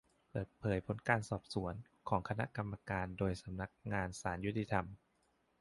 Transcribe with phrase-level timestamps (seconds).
[0.29, 1.73] เปิดเผยผลการสอบสวน
[2.09, 4.85] ของคณะกรรมการโดยสำนักงานศาลยุติธรรม